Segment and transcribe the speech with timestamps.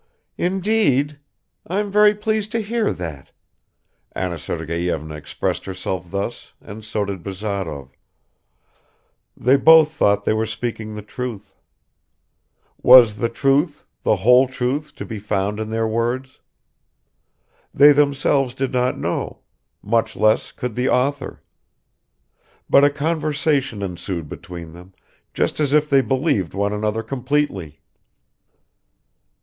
[0.39, 1.19] "Indeed?
[1.67, 3.29] I am very pleased to hear that."
[4.13, 7.91] Anna Sergeyevna expressed herself thus and so did Bazarov;
[9.37, 11.55] they both thought they were speaking the truth.
[12.81, 16.39] Was the truth, the whole truth, to be found in their words?
[17.71, 19.41] They themselves did not know,
[19.83, 21.43] much less could the author.
[22.67, 24.95] But a conversation ensued between them,
[25.35, 27.81] just as if they believed one another completely.